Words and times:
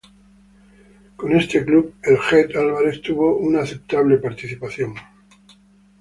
Con 1.15 1.35
este 1.35 1.63
Club, 1.63 1.93
el 2.01 2.17
'Jet' 2.17 2.55
Álvarez 2.55 3.03
tuvo 3.03 3.37
una 3.37 3.59
aceptable 3.61 4.17
participación. 4.17 4.95